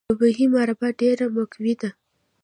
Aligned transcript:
د 0.09 0.11
بهي 0.19 0.45
مربا 0.53 0.87
ډیره 0.99 1.25
مقوي 1.35 1.73
ده. 1.81 1.89